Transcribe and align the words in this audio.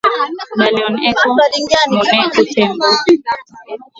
Baleine 0.59 0.99
eko 1.09 1.25
munene 1.93 2.19
ku 2.33 2.41
tembo 2.53 2.87